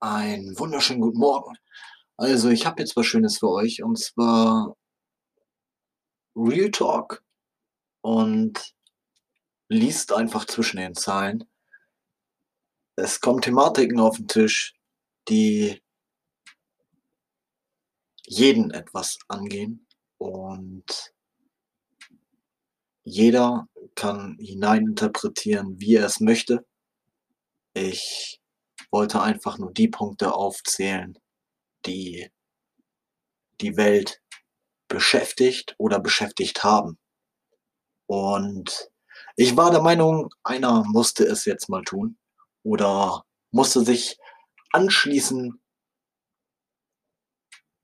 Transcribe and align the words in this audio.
Einen 0.00 0.56
wunderschönen 0.56 1.00
guten 1.00 1.18
Morgen. 1.18 1.56
Also, 2.16 2.50
ich 2.50 2.66
habe 2.66 2.80
jetzt 2.80 2.94
was 2.94 3.04
Schönes 3.06 3.38
für 3.38 3.48
euch 3.50 3.82
und 3.82 3.98
zwar 3.98 4.76
Real 6.36 6.70
Talk 6.70 7.24
und 8.02 8.74
liest 9.68 10.12
einfach 10.12 10.44
zwischen 10.44 10.76
den 10.76 10.94
Zeilen. 10.94 11.50
Es 12.94 13.20
kommen 13.20 13.40
Thematiken 13.40 13.98
auf 13.98 14.18
den 14.18 14.28
Tisch, 14.28 14.74
die 15.28 15.82
jeden 18.24 18.70
etwas 18.70 19.18
angehen 19.26 19.88
und 20.18 21.12
jeder 23.02 23.66
kann 23.96 24.36
hineininterpretieren, 24.38 25.80
wie 25.80 25.96
er 25.96 26.06
es 26.06 26.20
möchte. 26.20 26.64
Ich 27.74 28.40
wollte 28.90 29.20
einfach 29.20 29.58
nur 29.58 29.72
die 29.72 29.88
Punkte 29.88 30.34
aufzählen, 30.34 31.18
die 31.86 32.30
die 33.60 33.76
Welt 33.76 34.20
beschäftigt 34.88 35.74
oder 35.78 36.00
beschäftigt 36.00 36.64
haben. 36.64 36.98
Und 38.06 38.90
ich 39.36 39.56
war 39.56 39.70
der 39.70 39.82
Meinung, 39.82 40.30
einer 40.42 40.84
musste 40.84 41.24
es 41.24 41.44
jetzt 41.44 41.68
mal 41.68 41.82
tun 41.82 42.18
oder 42.62 43.24
musste 43.50 43.84
sich 43.84 44.18
anschließen 44.72 45.60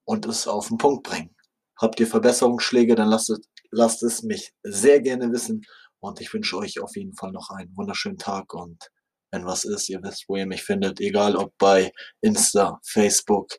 und 0.05 0.27
es 0.27 0.48
auf 0.48 0.68
den 0.68 0.78
Punkt 0.78 1.05
bringen. 1.05 1.34
Habt 1.77 2.00
ihr 2.00 2.06
Verbesserungsschläge, 2.06 2.94
dann 2.94 3.08
lasst 3.08 3.30
es, 3.30 3.41
lasst 3.70 4.02
es 4.02 4.22
mich 4.22 4.52
sehr 4.62 5.00
gerne 5.00 5.32
wissen 5.32 5.62
und 6.00 6.20
ich 6.20 6.32
wünsche 6.32 6.56
euch 6.56 6.80
auf 6.80 6.96
jeden 6.96 7.14
Fall 7.14 7.32
noch 7.32 7.50
einen 7.50 7.77
wunderschönen 7.77 8.18
Tag 8.18 8.55
und 8.55 8.91
wenn 9.34 9.46
was 9.46 9.64
ist, 9.64 9.88
ihr 9.88 10.02
wisst, 10.02 10.28
wo 10.28 10.36
ihr 10.36 10.46
mich 10.46 10.62
findet, 10.62 11.00
egal 11.00 11.36
ob 11.36 11.52
bei 11.58 11.92
Insta, 12.20 12.80
Facebook, 12.84 13.58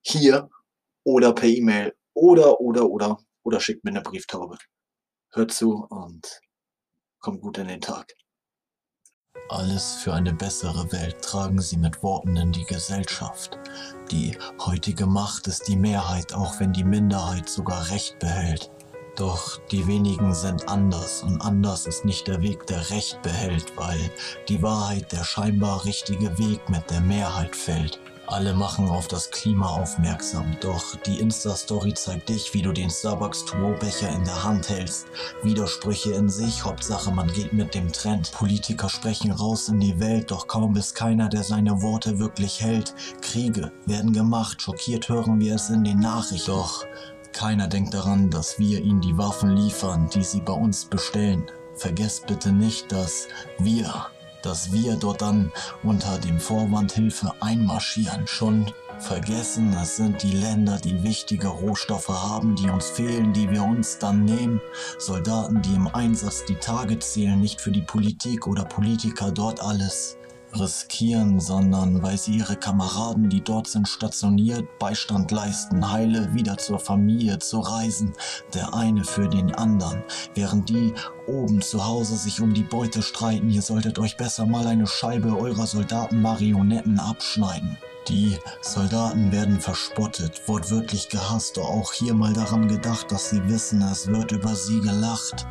hier 0.00 0.48
oder 1.04 1.34
per 1.34 1.48
E-Mail 1.48 1.94
oder, 2.14 2.60
oder, 2.60 2.86
oder, 2.86 3.18
oder 3.42 3.60
schickt 3.60 3.84
mir 3.84 3.90
eine 3.90 4.00
Brieftaube. 4.00 4.56
Hört 5.32 5.52
zu 5.52 5.86
und 5.90 6.40
kommt 7.20 7.42
gut 7.42 7.58
in 7.58 7.68
den 7.68 7.80
Tag. 7.80 8.12
Alles 9.50 9.96
für 9.96 10.14
eine 10.14 10.32
bessere 10.32 10.90
Welt 10.92 11.22
tragen 11.22 11.60
sie 11.60 11.76
mit 11.76 12.02
Worten 12.02 12.36
in 12.36 12.52
die 12.52 12.64
Gesellschaft. 12.64 13.58
Die 14.10 14.36
heutige 14.60 15.06
Macht 15.06 15.46
ist 15.46 15.68
die 15.68 15.76
Mehrheit, 15.76 16.32
auch 16.32 16.58
wenn 16.58 16.72
die 16.72 16.84
Minderheit 16.84 17.48
sogar 17.48 17.90
Recht 17.90 18.18
behält. 18.18 18.70
Doch 19.20 19.60
die 19.70 19.86
wenigen 19.86 20.32
sind 20.32 20.66
anders 20.66 21.22
und 21.22 21.42
anders 21.42 21.86
ist 21.86 22.06
nicht 22.06 22.26
der 22.26 22.40
Weg, 22.40 22.66
der 22.68 22.88
Recht 22.88 23.20
behält, 23.20 23.76
weil 23.76 24.10
die 24.48 24.62
Wahrheit 24.62 25.12
der 25.12 25.24
scheinbar 25.24 25.84
richtige 25.84 26.38
Weg 26.38 26.70
mit 26.70 26.90
der 26.90 27.02
Mehrheit 27.02 27.54
fällt. 27.54 28.00
Alle 28.28 28.54
machen 28.54 28.88
auf 28.88 29.08
das 29.08 29.30
Klima 29.30 29.66
aufmerksam, 29.66 30.56
doch 30.62 30.96
die 31.04 31.20
Insta-Story 31.20 31.92
zeigt 31.92 32.30
dich, 32.30 32.54
wie 32.54 32.62
du 32.62 32.72
den 32.72 32.88
Starbucks-To-Becher 32.88 34.08
in 34.08 34.24
der 34.24 34.42
Hand 34.42 34.70
hältst. 34.70 35.06
Widersprüche 35.42 36.12
in 36.12 36.30
sich, 36.30 36.64
Hauptsache 36.64 37.12
man 37.12 37.30
geht 37.30 37.52
mit 37.52 37.74
dem 37.74 37.92
Trend. 37.92 38.32
Politiker 38.32 38.88
sprechen 38.88 39.32
raus 39.32 39.68
in 39.68 39.80
die 39.80 40.00
Welt, 40.00 40.30
doch 40.30 40.46
kaum 40.46 40.76
ist 40.76 40.94
keiner, 40.94 41.28
der 41.28 41.42
seine 41.42 41.82
Worte 41.82 42.18
wirklich 42.18 42.62
hält. 42.62 42.94
Kriege 43.20 43.70
werden 43.84 44.14
gemacht, 44.14 44.62
schockiert 44.62 45.10
hören 45.10 45.40
wir 45.40 45.56
es 45.56 45.68
in 45.68 45.84
den 45.84 45.98
Nachrichten. 45.98 46.52
Doch 46.52 46.86
keiner 47.32 47.68
denkt 47.68 47.94
daran, 47.94 48.30
dass 48.30 48.58
wir 48.58 48.82
ihnen 48.82 49.00
die 49.00 49.16
Waffen 49.16 49.56
liefern, 49.56 50.08
die 50.12 50.24
sie 50.24 50.40
bei 50.40 50.52
uns 50.52 50.84
bestellen. 50.84 51.50
Vergesst 51.74 52.26
bitte 52.26 52.52
nicht, 52.52 52.92
dass 52.92 53.28
wir 53.58 54.06
dass 54.42 54.72
wir 54.72 54.96
dort 54.96 55.22
dann 55.22 55.52
unter 55.82 56.18
dem 56.18 56.40
Vorwand 56.40 56.92
Hilfe 56.92 57.32
einmarschieren. 57.40 58.26
Schon 58.26 58.72
vergessen, 58.98 59.74
es 59.74 59.96
sind 59.96 60.22
die 60.22 60.32
Länder, 60.32 60.78
die 60.78 61.02
wichtige 61.02 61.48
Rohstoffe 61.48 62.08
haben, 62.08 62.54
die 62.56 62.68
uns 62.68 62.90
fehlen, 62.90 63.32
die 63.32 63.50
wir 63.50 63.62
uns 63.62 63.98
dann 63.98 64.24
nehmen. 64.24 64.60
Soldaten, 64.98 65.62
die 65.62 65.74
im 65.74 65.88
Einsatz 65.88 66.44
die 66.44 66.56
Tage 66.56 66.98
zählen, 66.98 67.40
nicht 67.40 67.60
für 67.60 67.70
die 67.70 67.82
Politik 67.82 68.46
oder 68.46 68.64
Politiker 68.64 69.30
dort 69.30 69.60
alles 69.60 70.16
riskieren, 70.58 71.40
sondern 71.40 72.02
weil 72.02 72.18
sie 72.18 72.36
ihre 72.36 72.56
Kameraden, 72.56 73.28
die 73.28 73.42
dort 73.42 73.68
sind, 73.68 73.88
stationiert, 73.88 74.78
Beistand 74.78 75.30
leisten, 75.30 75.90
heile 75.90 76.32
wieder 76.34 76.58
zur 76.58 76.78
Familie 76.78 77.38
zu 77.38 77.60
reisen, 77.60 78.12
der 78.54 78.74
eine 78.74 79.04
für 79.04 79.28
den 79.28 79.54
anderen, 79.54 80.02
während 80.34 80.68
die 80.68 80.94
oben 81.26 81.60
zu 81.62 81.86
Hause 81.86 82.16
sich 82.16 82.40
um 82.40 82.54
die 82.54 82.62
Beute 82.62 83.02
streiten, 83.02 83.50
ihr 83.50 83.62
solltet 83.62 83.98
euch 83.98 84.16
besser 84.16 84.46
mal 84.46 84.66
eine 84.66 84.86
Scheibe 84.86 85.36
eurer 85.36 85.66
Soldaten 85.66 86.20
Marionetten 86.22 86.98
abschneiden. 86.98 87.76
Die 88.08 88.38
Soldaten 88.62 89.30
werden 89.30 89.60
verspottet, 89.60 90.48
wortwörtlich 90.48 91.10
gehasst, 91.10 91.58
auch 91.58 91.92
hier 91.92 92.14
mal 92.14 92.32
daran 92.32 92.66
gedacht, 92.66 93.12
dass 93.12 93.30
sie 93.30 93.46
wissen, 93.48 93.82
es 93.82 94.08
wird 94.08 94.32
über 94.32 94.54
sie 94.56 94.80
gelacht 94.80 95.46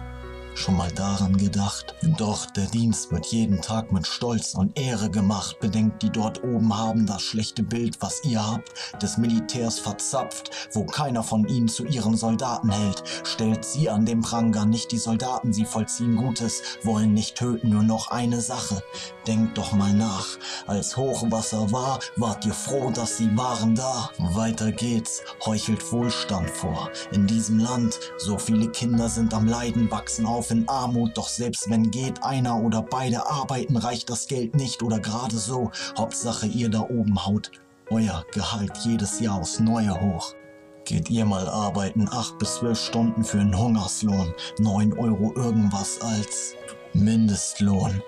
schon 0.59 0.75
mal 0.75 0.92
daran 0.92 1.38
gedacht? 1.38 1.96
Doch 2.18 2.46
der 2.47 2.66
Dienst 2.66 3.12
wird 3.12 3.28
jeden 3.28 3.62
Tag 3.62 3.92
mit 3.94 4.06
Stolz 4.06 4.53
und 4.53 4.78
Ehre 4.78 5.09
gemacht. 5.09 5.59
Bedenkt, 5.59 6.03
die 6.03 6.09
dort 6.09 6.44
oben 6.44 6.78
haben 6.78 7.06
das 7.06 7.22
schlechte 7.22 7.64
Bild, 7.64 8.02
was 8.02 8.24
ihr 8.25 8.46
habt, 8.46 8.74
des 9.02 9.18
Militärs 9.18 9.80
verzapft, 9.80 10.52
wo 10.74 10.86
keiner 10.86 11.24
von 11.24 11.48
ihnen 11.48 11.69
zu 11.69 11.86
ihren 11.86 12.18
Soldaten 12.18 12.69
hält. 12.69 13.03
Stellt 13.24 13.64
sie 13.64 13.90
an 13.90 14.06
den 14.06 14.19
Pranger, 14.19 14.66
nicht 14.66 14.92
die 14.92 14.98
Soldaten, 14.98 15.53
sie 15.53 15.66
vollziehen 15.66 16.18
Gutes, 16.18 16.62
wollen 16.84 17.14
nicht 17.14 17.38
töten, 17.38 17.69
nur 17.69 17.84
noch 17.84 18.12
eine 18.12 18.42
Sache. 18.42 18.84
Denkt 19.28 19.58
doch 19.58 19.72
mal 19.72 19.94
nach, 19.94 20.28
als 20.68 20.98
Hochwasser 20.98 21.72
war, 21.72 22.00
wart 22.18 22.46
ihr 22.46 22.53
froh, 22.53 22.92
dass 22.92 23.18
sie 23.18 23.30
waren 23.38 23.75
da. 23.75 24.09
Weiter 24.18 24.72
geht's, 24.72 25.22
heuchelt 25.46 25.92
Wohlstand 25.92 26.50
vor. 26.50 26.90
In 27.12 27.28
diesem 27.28 27.59
Land, 27.59 28.00
so 28.18 28.38
viele 28.38 28.69
Kinder 28.69 29.08
sind 29.08 29.34
am 29.34 29.48
Leiden, 29.48 29.90
wachsen 29.90 30.25
auf 30.25 30.49
in 30.52 30.68
Armut, 30.68 31.18
doch 31.18 31.28
selbst 31.28 31.70
wenn 31.70 31.92
geht 31.92 32.24
einer 32.24 32.62
oder 32.62 32.82
beide 32.82 33.30
arbeiten, 33.30 33.78
reicht 33.78 34.10
das 34.10 34.28
Geld 34.28 34.56
nicht 34.56 34.84
oder 34.84 35.00
gerade 35.00 35.38
so. 35.38 35.72
Hauptsache 35.98 36.48
ihr 36.48 36.70
da 36.70 36.82
oben 36.82 37.26
haut 37.26 37.52
euer 37.90 38.24
Gehalt 38.32 38.78
jedes 38.84 39.20
Jahr 39.20 39.40
aufs 39.40 39.60
Neue 39.60 40.00
hoch. 40.00 40.34
Geht 40.86 41.10
ihr 41.10 41.26
mal 41.26 41.48
arbeiten, 41.48 42.08
8 42.10 42.38
bis 42.40 42.56
12 42.56 42.80
Stunden 42.80 43.24
für 43.24 43.40
einen 43.40 43.58
Hungerslohn, 43.58 44.34
9 44.60 44.94
Euro 44.94 45.34
irgendwas 45.36 46.02
als 46.02 46.56
Mindestlohn. 46.94 48.02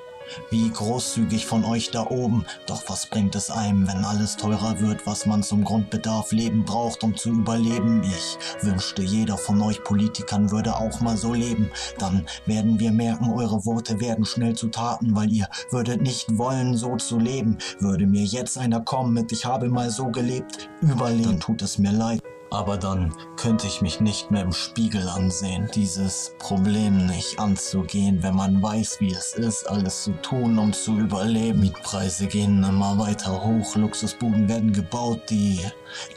Wie 0.50 0.69
großzügig 0.69 1.46
von 1.46 1.64
euch 1.66 1.92
da 1.92 2.08
oben. 2.08 2.46
Doch 2.68 2.84
was 2.88 3.06
bringt 3.06 3.36
es 3.36 3.50
einem, 3.50 3.88
wenn 3.88 4.06
alles 4.06 4.38
teurer 4.38 4.80
wird, 4.80 5.06
was 5.06 5.25
man 5.25 5.44
zum 5.44 5.64
Grundbedarf 5.64 6.31
Leben 6.31 6.64
braucht, 6.64 7.03
um 7.03 7.16
zu 7.16 7.30
überleben? 7.30 8.03
Ich 8.03 8.38
wünschte, 8.64 9.02
jeder 9.02 9.38
von 9.38 9.62
euch 9.62 9.84
Politikern 9.84 10.52
würde 10.52 10.75
auch 10.75 11.00
mal 11.02 11.18
so 11.18 11.34
leben. 11.34 11.70
Dann 12.00 12.25
werden 12.46 12.80
wir 12.80 12.91
merken, 12.91 13.31
eure 13.31 13.66
Worte 13.66 14.00
werden 14.00 14.25
schnell 14.25 14.56
zu 14.56 14.68
Taten, 14.68 15.16
weil 15.16 15.31
ihr 15.31 15.47
würdet 15.72 16.02
nicht 16.02 16.38
wollen, 16.38 16.75
so 16.75 16.96
zu 16.97 17.20
leben. 17.20 17.58
Würde 17.80 18.08
mir 18.08 18.24
jetzt 18.24 18.58
einer 18.58 18.81
kommen 18.81 19.14
mit, 19.14 19.31
ich 19.31 19.46
habe 19.46 19.70
mal 19.70 19.90
so 19.90 20.09
gelebt, 20.09 20.70
überleben, 20.81 21.40
tut 21.40 21.62
es 21.62 21.78
mir 21.78 21.91
leid. 21.91 22.22
Aber 22.51 22.78
dann 22.78 23.16
könnte 23.38 23.66
ich 23.66 23.81
mich 23.81 24.01
nicht 24.01 24.29
mehr 24.29 24.44
im 24.44 24.51
Spiegel 24.51 25.07
ansehen, 25.07 25.69
dieses 25.73 26.34
Problem 26.38 27.07
nicht 27.07 27.39
anzugehen, 27.39 28.22
wenn 28.23 28.35
man 28.35 28.62
weiß, 28.62 29.00
wie 29.00 29.13
es 29.13 29.34
ist, 29.34 29.69
alles 29.69 30.03
zu 30.03 30.12
tun, 30.22 30.59
um 30.59 30.73
zu 30.73 31.00
überleben. 31.00 31.61
Mietpreise 31.61 32.28
gehen 32.28 32.61
immer 32.61 33.00
weiter 33.00 33.41
hoch, 33.41 33.78
Luxusbuden 33.78 34.50
werden 34.50 34.73
gebaut, 34.73 35.22
die, 35.29 35.61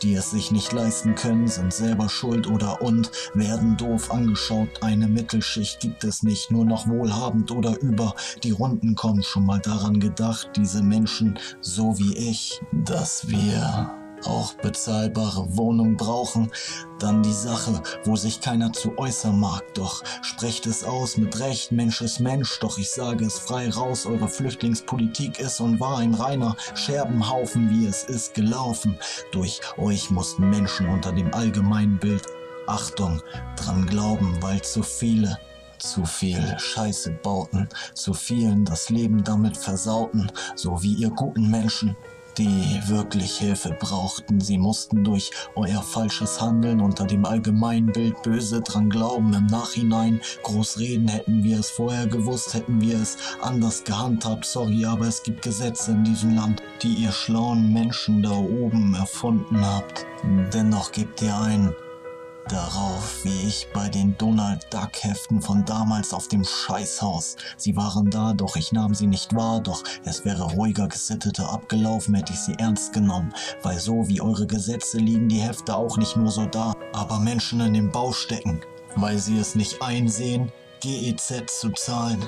die 0.03 0.15
es 0.15 0.33
sich 0.33 0.51
nicht 0.51 0.73
leisten 0.73 1.15
können, 1.15 1.47
sind 1.47 1.73
selber 1.73 2.09
schuld 2.09 2.49
oder 2.49 2.83
und 2.83 3.13
werden 3.35 3.77
doof 3.77 4.11
angeschaut. 4.11 4.83
Eine 4.83 5.07
Mittelschicht 5.07 5.79
gibt 5.79 6.03
es 6.03 6.25
nicht, 6.25 6.51
nur 6.51 6.65
noch 6.65 6.89
wohlhabend 6.89 7.53
oder 7.53 7.81
über 7.81 8.13
die 8.43 8.51
Runden 8.51 8.97
kommen. 8.97 9.23
Schon 9.23 9.47
mal 9.47 9.61
daran 9.61 10.01
gedacht, 10.01 10.51
diese 10.57 10.83
Menschen, 10.83 11.39
so 11.61 11.97
wie 11.97 12.17
ich, 12.17 12.61
dass 12.73 13.29
wir 13.29 14.04
auch 14.27 14.55
bezahlbare 14.55 15.57
Wohnung 15.57 15.97
brauchen, 15.97 16.51
dann 16.99 17.23
die 17.23 17.33
Sache, 17.33 17.83
wo 18.05 18.17
sich 18.17 18.41
keiner 18.41 18.73
zu 18.73 18.97
äußern 18.99 19.39
mag. 19.39 19.63
Doch 19.75 20.03
sprecht 20.23 20.67
es 20.67 20.85
aus 20.85 21.17
mit 21.17 21.39
Recht, 21.41 21.73
Mensch 21.73 22.01
ist 22.01 22.21
Mensch, 22.21 22.59
doch 22.61 22.79
ich 22.79 22.91
sage 22.91 23.25
es 23.25 23.39
frei 23.39 23.71
raus, 23.71 24.07
eure 24.07 24.29
Flüchtlingspolitik 24.29 25.39
ist 25.39 25.61
und 25.61 25.81
war 25.81 25.99
ein 25.99 26.15
reiner 26.15 26.57
Scherbenhaufen, 26.75 27.71
wie 27.71 27.87
es 27.87 28.05
ist 28.05 28.35
gelaufen. 28.35 28.99
Durch 29.33 29.61
euch 29.77 30.11
mussten 30.11 30.51
Menschen 30.51 30.89
unter 30.89 31.13
dem 31.13 31.33
allgemeinen 31.35 31.99
Bild 31.99 32.27
Achtung 32.67 33.21
dran 33.57 33.87
glauben, 33.87 34.39
weil 34.41 34.63
zu 34.63 34.83
viele 34.83 35.39
zu 35.79 36.07
viel 36.07 36.59
Scheiße 36.59 37.11
bauten, 37.23 37.69
zu 37.93 38.15
vielen 38.15 38.65
das 38.65 38.89
Leben 38.89 39.23
damit 39.23 39.57
versauten, 39.57 40.31
so 40.55 40.83
wie 40.83 40.95
ihr 40.95 41.11
guten 41.11 41.51
Menschen 41.51 41.97
die 42.39 42.81
wirklich 42.87 43.39
Hilfe 43.39 43.77
brauchten. 43.79 44.41
Sie 44.41 44.59
mussten 44.59 45.05
durch 45.05 45.31
euer 45.55 45.83
falsches 45.83 46.41
Handeln 46.41 46.81
unter 46.81 47.07
dem 47.07 47.25
Allgemeinbild 47.25 48.23
böse 48.23 48.61
dran 48.61 48.91
glauben. 48.91 49.33
Im 49.35 49.47
Nachhinein 49.47 50.21
groß 50.43 50.79
reden, 50.79 51.09
hätten 51.09 51.45
wir 51.45 51.61
es 51.61 51.71
vorher 51.71 52.07
gewusst, 52.07 52.55
hätten 52.55 52.81
wir 52.81 53.01
es 53.01 53.17
anders 53.41 53.85
gehandhabt. 53.85 54.45
Sorry, 54.45 54.85
aber 54.85 55.07
es 55.07 55.23
gibt 55.23 55.43
Gesetze 55.43 55.93
in 55.93 56.05
diesem 56.05 56.35
Land, 56.35 56.63
die 56.83 56.95
ihr 56.95 57.13
schlauen 57.13 57.73
Menschen 57.73 58.23
da 58.23 58.33
oben 58.33 58.95
erfunden 58.95 59.65
habt. 59.65 60.07
Dennoch 60.53 60.93
gebt 60.93 61.21
ihr 61.23 61.37
ein, 61.37 61.75
darauf, 62.49 63.25
wie 63.25 63.47
ich 63.47 63.69
bei 63.73 63.89
den 63.89 64.17
Donald 64.19 64.67
Duck 64.73 65.03
Heften 65.03 65.41
von 65.41 65.65
damals 65.65 66.13
auf 66.13 66.29
dem 66.29 66.45
Scheißhaus. 66.45 67.37
Sie 67.57 67.77
waren 67.77 68.11
da, 68.11 68.33
doch 68.33 68.57
ich 68.57 68.73
nahm 68.73 68.95
sie 68.95 69.07
nicht 69.07 69.35
wahr, 69.35 69.61
doch 69.61 69.83
es 70.05 70.25
wäre 70.25 70.45
ruhiger, 70.53 70.89
gesitteter 70.89 71.51
abgelaufen, 71.51 72.15
hätte 72.15 72.33
ich 72.33 72.41
sie 72.41 72.55
ernst 72.59 72.93
genommen, 72.93 73.33
weil 73.63 73.79
so 73.79 74.09
wie 74.09 74.21
eure 74.21 74.47
Gesetze 74.47 74.99
liegen 74.99 75.29
die 75.29 75.41
Hefte 75.41 75.77
auch 75.77 75.97
nicht 75.97 76.17
nur 76.17 76.31
so 76.31 76.47
da, 76.47 76.75
aber 76.93 77.19
Menschen 77.19 77.61
in 77.61 77.75
den 77.75 77.91
Bau 77.91 78.13
stecken, 78.13 78.61
weil 78.97 79.19
sie 79.19 79.39
es 79.39 79.55
nicht 79.55 79.83
einsehen, 79.83 80.53
GEZ 80.81 81.61
zu 81.61 81.71
zahlen 81.71 82.25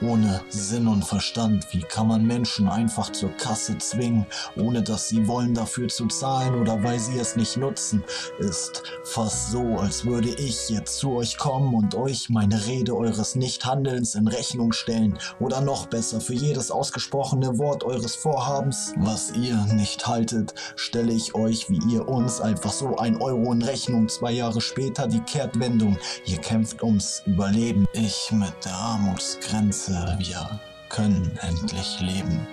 ohne 0.00 0.40
Sinn 0.48 0.88
und 0.88 1.04
Verstand. 1.04 1.66
Wie 1.72 1.80
kann 1.80 2.08
man 2.08 2.26
Menschen 2.26 2.68
einfach 2.68 3.12
zur 3.12 3.30
Kasse 3.30 3.78
zwingen, 3.78 4.26
ohne 4.56 4.82
dass 4.82 5.08
sie 5.08 5.26
wollen 5.26 5.54
dafür 5.54 5.88
zu 5.88 6.06
zahlen 6.06 6.54
oder 6.54 6.82
weil 6.82 6.98
sie 6.98 7.18
es 7.18 7.36
nicht 7.36 7.56
nutzen? 7.56 8.02
Ist 8.38 8.82
fast 9.04 9.50
so, 9.50 9.78
als 9.78 10.04
würde 10.04 10.30
ich 10.30 10.68
jetzt 10.68 10.98
zu 10.98 11.16
euch 11.16 11.38
kommen 11.38 11.74
und 11.74 11.94
euch 11.94 12.28
meine 12.28 12.66
Rede 12.66 12.96
eures 12.96 13.34
Nichthandelns 13.34 14.14
in 14.14 14.28
Rechnung 14.28 14.72
stellen 14.72 15.18
oder 15.38 15.60
noch 15.60 15.86
besser 15.86 16.20
für 16.20 16.34
jedes 16.34 16.70
ausgesprochene 16.70 17.58
Wort 17.58 17.84
eures 17.84 18.14
Vorhabens, 18.14 18.92
was 18.96 19.32
ihr 19.32 19.56
nicht 19.74 20.06
haltet, 20.06 20.54
stelle 20.76 21.12
ich 21.12 21.34
euch 21.34 21.70
wie 21.70 21.80
ihr 21.92 22.08
uns 22.08 22.40
einfach 22.40 22.72
so 22.72 22.96
ein 22.96 23.20
Euro 23.20 23.52
in 23.52 23.62
Rechnung. 23.62 24.08
Zwei 24.08 24.32
Jahre 24.32 24.60
später 24.60 25.06
die 25.06 25.20
Kehrtwendung. 25.20 25.98
Ihr 26.26 26.38
kämpft 26.38 26.82
ums 26.82 27.22
Überleben. 27.26 27.86
Ich 27.92 28.30
mit 28.32 28.52
der 28.64 28.74
Armutsgrenze 28.74 29.83
wir 29.88 30.60
können 30.88 31.38
endlich 31.42 32.00
leben. 32.00 32.46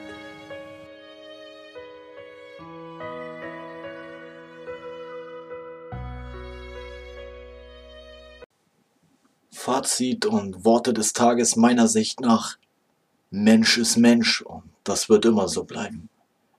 Fazit 9.52 10.26
und 10.26 10.66
Worte 10.66 10.94
des 10.94 11.14
Tages 11.14 11.56
meiner 11.56 11.88
Sicht 11.88 12.20
nach. 12.20 12.58
Mensch 13.30 13.78
ist 13.78 13.96
Mensch 13.96 14.42
und 14.42 14.64
das 14.84 15.08
wird 15.08 15.26
immer 15.26 15.48
so 15.48 15.64
bleiben. 15.64 16.10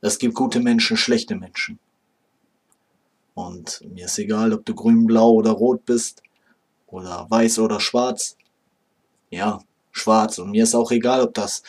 Es 0.01 0.19
gibt 0.19 0.35
gute 0.35 0.61
Menschen, 0.61 0.97
schlechte 0.97 1.35
Menschen. 1.35 1.79
Und 3.35 3.83
mir 3.93 4.07
ist 4.07 4.19
egal, 4.19 4.53
ob 4.53 4.65
du 4.65 4.75
grün, 4.75 5.07
blau 5.07 5.33
oder 5.33 5.51
rot 5.51 5.85
bist 5.85 6.23
oder 6.87 7.27
weiß 7.29 7.59
oder 7.59 7.81
schwarz. 7.81 8.37
Ja, 9.31 9.61
schwarz. 9.93 10.39
Und 10.39 10.51
mir 10.51 10.65
ist 10.65 10.75
auch 10.75 10.91
egal, 10.91 11.21
ob 11.23 11.35
das 11.35 11.63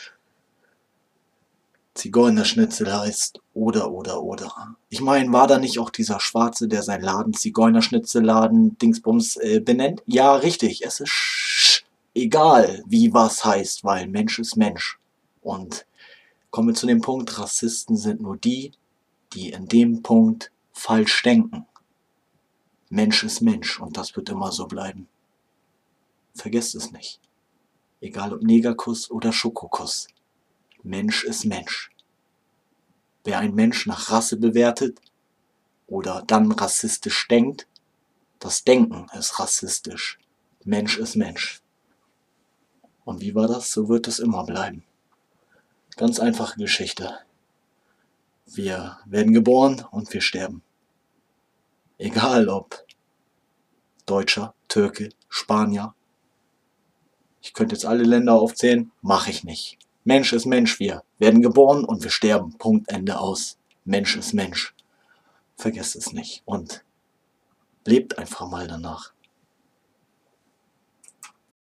Zigeunerschnitzel 1.94 2.92
heißt 2.92 3.40
oder, 3.54 3.92
oder, 3.92 4.22
oder. 4.22 4.76
Ich 4.88 5.00
meine, 5.00 5.32
war 5.32 5.46
da 5.46 5.58
nicht 5.58 5.78
auch 5.78 5.90
dieser 5.90 6.18
Schwarze, 6.18 6.66
der 6.66 6.82
sein 6.82 7.02
Laden, 7.02 7.34
Zigeunerschnitzelladen, 7.34 8.76
Dingsbums 8.78 9.36
äh, 9.36 9.60
benennt? 9.60 10.02
Ja, 10.06 10.34
richtig. 10.34 10.84
Es 10.84 10.98
ist 10.98 11.84
egal, 12.14 12.82
wie 12.86 13.12
was 13.14 13.44
heißt, 13.44 13.84
weil 13.84 14.08
Mensch 14.08 14.40
ist 14.40 14.56
Mensch. 14.56 14.98
Und 15.40 15.86
kommen 16.50 16.68
wir 16.68 16.74
zu 16.74 16.86
dem 16.86 17.00
Punkt, 17.00 17.38
Rassisten 17.38 17.96
sind 17.96 18.20
nur 18.20 18.36
die, 18.36 18.72
die 19.32 19.50
in 19.50 19.68
dem 19.68 20.02
Punkt 20.02 20.50
falsch 20.72 21.22
denken. 21.22 21.66
Mensch 22.90 23.22
ist 23.24 23.40
Mensch 23.40 23.80
und 23.80 23.96
das 23.96 24.16
wird 24.16 24.28
immer 24.30 24.52
so 24.52 24.66
bleiben. 24.66 25.08
Vergesst 26.34 26.74
es 26.74 26.90
nicht. 26.90 27.20
Egal 28.04 28.34
ob 28.34 28.42
Negerkuss 28.42 29.10
oder 29.10 29.32
Schokokuss. 29.32 30.08
Mensch 30.82 31.24
ist 31.24 31.46
Mensch. 31.46 31.90
Wer 33.24 33.38
ein 33.38 33.54
Mensch 33.54 33.86
nach 33.86 34.10
Rasse 34.10 34.36
bewertet 34.36 35.00
oder 35.86 36.22
dann 36.26 36.52
rassistisch 36.52 37.26
denkt, 37.28 37.66
das 38.40 38.62
Denken 38.62 39.06
ist 39.18 39.38
rassistisch. 39.38 40.18
Mensch 40.64 40.98
ist 40.98 41.16
Mensch. 41.16 41.62
Und 43.06 43.22
wie 43.22 43.34
war 43.34 43.48
das? 43.48 43.70
So 43.70 43.88
wird 43.88 44.06
es 44.06 44.18
immer 44.18 44.44
bleiben. 44.44 44.84
Ganz 45.96 46.20
einfache 46.20 46.58
Geschichte. 46.58 47.20
Wir 48.44 48.98
werden 49.06 49.32
geboren 49.32 49.82
und 49.90 50.12
wir 50.12 50.20
sterben. 50.20 50.62
Egal 51.96 52.50
ob 52.50 52.84
Deutscher, 54.04 54.52
Türke, 54.68 55.08
Spanier, 55.30 55.94
ich 57.54 57.56
könnte 57.56 57.76
jetzt 57.76 57.86
alle 57.86 58.02
Länder 58.02 58.32
aufzählen, 58.34 58.90
mache 59.00 59.30
ich 59.30 59.44
nicht. 59.44 59.78
Mensch 60.02 60.32
ist 60.32 60.44
Mensch, 60.44 60.80
wir 60.80 61.04
werden 61.20 61.40
geboren 61.40 61.84
und 61.84 62.02
wir 62.02 62.10
sterben. 62.10 62.58
Punkt, 62.58 62.90
Ende 62.90 63.20
aus. 63.20 63.58
Mensch 63.84 64.16
ist 64.16 64.32
Mensch. 64.32 64.74
Vergesst 65.56 65.94
es 65.94 66.12
nicht 66.12 66.42
und 66.46 66.82
lebt 67.84 68.18
einfach 68.18 68.48
mal 68.48 68.66
danach. 68.66 69.12